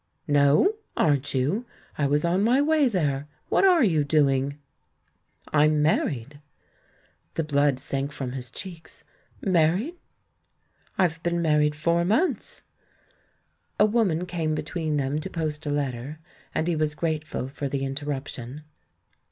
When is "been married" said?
11.21-11.75